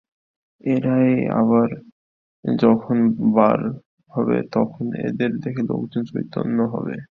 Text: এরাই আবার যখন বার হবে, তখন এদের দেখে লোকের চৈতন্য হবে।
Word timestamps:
এরাই 0.63 1.09
আবার 1.41 1.67
যখন 2.45 2.97
বার 3.35 3.59
হবে, 4.11 4.37
তখন 4.51 4.85
এদের 5.07 5.31
দেখে 5.43 5.61
লোকের 5.69 6.03
চৈতন্য 6.09 6.57
হবে। 6.73 6.95